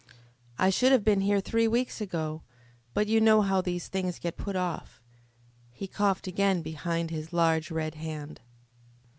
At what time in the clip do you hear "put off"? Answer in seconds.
4.35-4.99